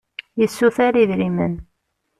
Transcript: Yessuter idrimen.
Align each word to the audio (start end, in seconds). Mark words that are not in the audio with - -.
Yessuter 0.39 0.93
idrimen. 1.03 1.53